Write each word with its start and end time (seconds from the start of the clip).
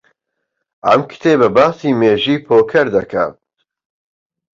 ئەم 0.87 1.01
کتێبە 1.11 1.47
باسی 1.55 1.97
مێژووی 1.99 2.43
پۆکەر 2.45 2.87
دەکات. 2.95 3.35